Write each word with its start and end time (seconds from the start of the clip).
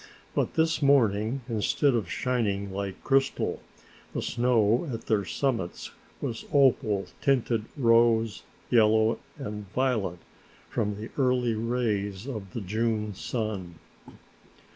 But 0.33 0.55
this 0.55 0.81
morning, 0.81 1.41
instead 1.47 1.93
of 1.93 2.09
shining 2.09 2.71
like 2.73 3.03
crystal, 3.03 3.59
the 4.15 4.21
snow 4.23 4.89
at 4.91 5.01
their 5.05 5.25
summits 5.25 5.91
was 6.21 6.43
opal 6.51 7.05
tinted 7.21 7.65
rose, 7.77 8.41
yellow 8.71 9.19
and 9.37 9.71
violet 9.73 10.17
from 10.71 10.95
the 10.95 11.11
early 11.19 11.53
rays 11.53 12.27
of 12.27 12.53
the 12.53 12.61
June 12.61 13.13
sun. 13.13 13.75